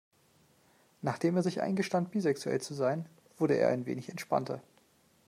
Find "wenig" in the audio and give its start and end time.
3.85-4.09